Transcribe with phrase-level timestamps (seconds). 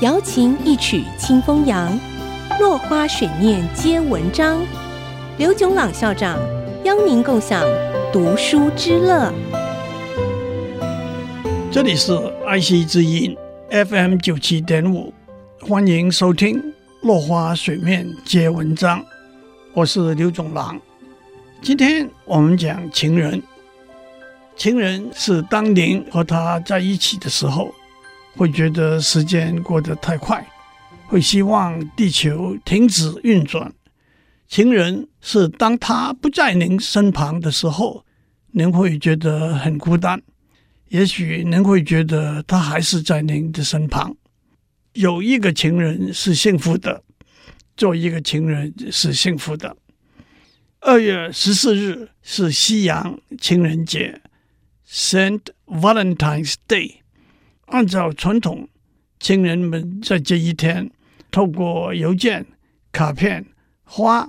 [0.00, 1.98] 瑶琴一曲清风扬，
[2.60, 4.64] 落花水面皆文章。
[5.38, 6.38] 刘炯朗校长
[6.84, 7.64] 邀您共享
[8.12, 9.32] 读书之乐。
[11.72, 12.16] 这里是
[12.46, 13.36] 爱惜之音
[13.70, 15.12] FM 九七点五，
[15.62, 16.56] 欢迎收听
[17.02, 19.00] 《落花水面皆文章》，
[19.74, 20.80] 我是刘炯朗。
[21.60, 23.42] 今天我们讲情人。
[24.54, 27.74] 情人是当年和他在一起的时候，
[28.38, 30.46] 会觉得时间过得太快，
[31.08, 33.72] 会希望地球停止运转。
[34.46, 38.06] 情人是当他不在您身旁的时候，
[38.52, 40.22] 您会觉得很孤单。
[40.90, 44.16] 也许您会觉得他还是在您的身旁。
[44.92, 47.02] 有一个情人是幸福的，
[47.76, 49.76] 做一个情人是幸福的。
[50.80, 54.22] 二月十四日是西洋情人节。
[54.88, 56.97] Saint Valentine's Day，
[57.70, 58.68] 按照传统，
[59.20, 60.90] 亲人们在这一天
[61.30, 62.46] 透过邮件、
[62.92, 63.46] 卡片、
[63.84, 64.28] 花、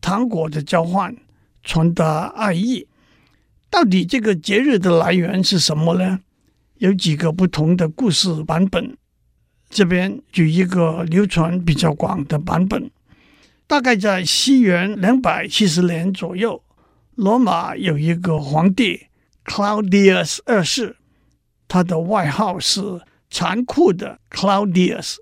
[0.00, 1.14] 糖果的交换，
[1.62, 2.86] 传达爱意。
[3.70, 6.20] 到底这个节日的来源是什么呢？
[6.78, 8.96] 有几个不同的故事版本。
[9.68, 12.90] 这边举一个流传比较广的版本，
[13.66, 16.62] 大概在西元两百七十年左右，
[17.16, 19.08] 罗马有一个皇帝。
[19.44, 20.96] Claudius 二世，
[21.68, 22.80] 他的外号是
[23.30, 25.16] 残酷的 Claudius。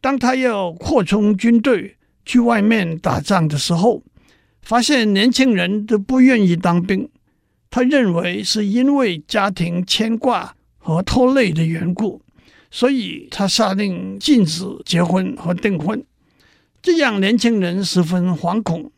[0.00, 4.02] 当他要扩充军队去外面打仗的时候，
[4.62, 7.08] 发现年轻人都不愿意当兵。
[7.70, 12.20] 他认为是因为家庭牵挂和拖累的缘故，
[12.70, 16.04] 所以他下令禁止结婚和订婚。
[16.82, 18.90] 这样年轻人十分惶恐。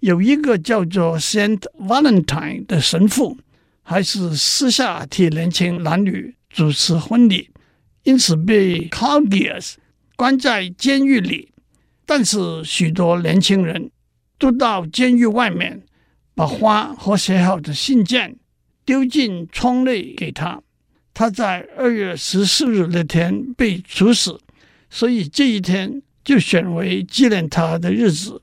[0.00, 3.38] 有一个叫做 Saint Valentine 的神父。
[3.86, 7.50] 还是私下替年轻男女主持婚礼，
[8.02, 9.74] 因此被 Claudius
[10.16, 11.52] 关在监狱里。
[12.06, 13.90] 但是许多年轻人
[14.38, 15.82] 都到监狱外面，
[16.34, 18.36] 把花和写好的信件
[18.86, 20.62] 丢进窗内给他。
[21.12, 24.40] 他在二月十四日那天被处死，
[24.90, 28.42] 所以这一天就选为纪念他的日子。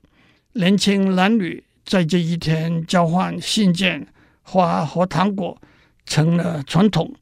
[0.54, 4.06] 年轻男女在这一天交换信件。
[4.42, 5.60] 花和糖果
[6.04, 7.14] 成了传统。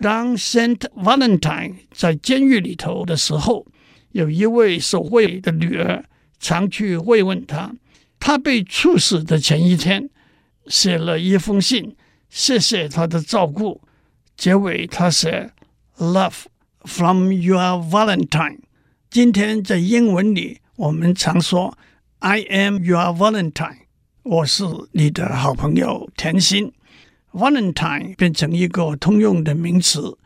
[0.00, 3.66] 当 Saint Valentine 在监狱里头的时候，
[4.10, 6.04] 有一位守卫的女儿
[6.38, 7.72] 常去慰问他。
[8.18, 10.08] 他被处死的前一天，
[10.66, 11.96] 写了一封信，
[12.28, 13.80] 谢谢他的照顾。
[14.36, 15.50] 结尾他写
[15.98, 16.44] ：“Love
[16.84, 18.58] from your Valentine。”
[19.10, 21.76] 今天在英文里，我们常说
[22.20, 23.81] “I am your Valentine”。
[24.24, 24.62] 我是
[24.92, 26.72] 你的好朋友甜心
[27.32, 30.16] ，Valentine 变成一个通用的名词，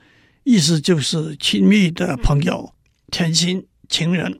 [0.45, 2.75] 意思就是亲密的朋友、
[3.11, 4.39] 甜心、情人。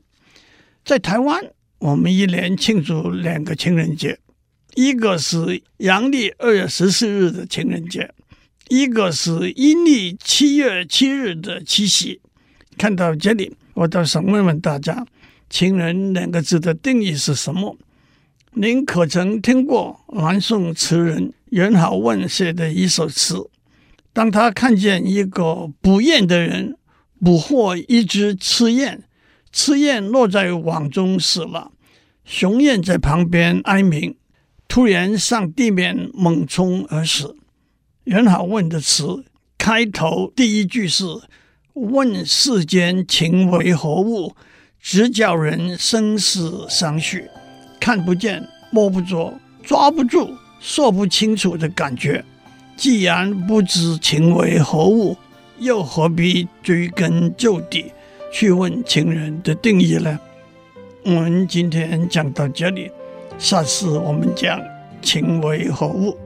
[0.85, 1.43] 在台湾，
[1.79, 4.19] 我们一年庆祝两个情人节，
[4.75, 8.13] 一个是阳历二月十四日的情人节，
[8.69, 12.21] 一个是阴历七月七日的七夕。
[12.77, 15.03] 看到这里，我倒想问问大家
[15.49, 17.75] ：“情人”两个字的定义是什么？
[18.53, 23.49] 您可曾听过南宋词人元好问写的一首词？
[24.13, 26.75] 当他看见一个捕雁的人
[27.23, 29.03] 捕获一只雌雁，
[29.51, 31.71] 雌雁落在网中死了，
[32.25, 34.15] 雄雁在旁边哀鸣，
[34.67, 37.35] 突然上地面猛冲而死。
[38.05, 39.23] 元好问的词
[39.57, 41.03] 开头第一句是
[41.73, 44.35] “问世间情为何物，
[44.79, 47.25] 直叫人生死相许”。
[47.79, 49.33] 看不见、摸不着、
[49.63, 52.23] 抓不住、说不清楚的感觉。
[52.75, 55.17] 既然不知情为何物，
[55.57, 57.91] 又何必追根究底
[58.31, 60.19] 去问情人的定义呢？
[61.03, 62.91] 我们今天讲到这里，
[63.39, 64.59] 下次我们讲
[65.01, 66.17] 情为何物。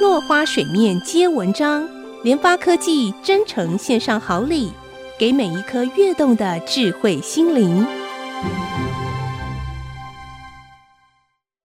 [0.00, 1.86] 落花水面皆文章，
[2.22, 4.72] 联发科技真诚献上好礼，
[5.18, 7.86] 给每一颗跃动的智慧心灵。